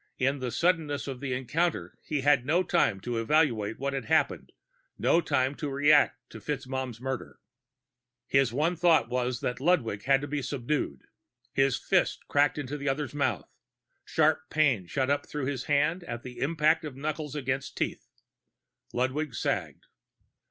In 0.17 0.39
the 0.39 0.49
suddenness 0.49 1.07
of 1.07 1.19
the 1.19 1.33
encounter 1.33 1.95
he 2.01 2.21
had 2.21 2.43
no 2.43 2.63
time 2.63 2.99
to 3.01 3.19
evaluate 3.19 3.77
what 3.77 3.93
had 3.93 4.05
happened, 4.05 4.51
no 4.97 5.21
time 5.21 5.53
to 5.57 5.69
react 5.69 6.27
to 6.31 6.39
FitzMaugham's 6.41 6.99
murder. 6.99 7.39
His 8.25 8.51
one 8.51 8.75
thought 8.75 9.09
was 9.09 9.41
that 9.41 9.59
Ludwig 9.59 10.05
had 10.05 10.19
to 10.21 10.27
be 10.27 10.41
subdued. 10.41 11.03
His 11.53 11.77
fist 11.77 12.27
cracked 12.27 12.57
into 12.57 12.79
the 12.79 12.89
other's 12.89 13.13
mouth; 13.13 13.47
sharp 14.03 14.49
pain 14.49 14.87
shot 14.87 15.11
up 15.11 15.27
through 15.27 15.45
his 15.45 15.65
hand 15.65 16.03
at 16.05 16.23
the 16.23 16.39
impact 16.39 16.83
of 16.83 16.95
knuckles 16.95 17.35
against 17.35 17.77
teeth. 17.77 18.07
Ludwig 18.93 19.35
sagged. 19.35 19.85